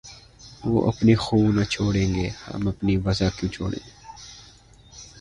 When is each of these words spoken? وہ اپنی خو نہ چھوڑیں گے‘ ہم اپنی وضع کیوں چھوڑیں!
وہ 0.69 0.79
اپنی 0.91 1.13
خو 1.23 1.37
نہ 1.55 1.63
چھوڑیں 1.73 2.09
گے‘ 2.15 2.27
ہم 2.47 2.61
اپنی 2.71 2.93
وضع 3.05 3.27
کیوں 3.37 3.51
چھوڑیں! 3.55 3.85